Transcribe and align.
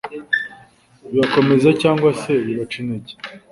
bibakomeza 1.09 1.69
cyangwa 1.81 2.09
se 2.21 2.31
bibaca 2.45 2.75
intege. 2.81 3.13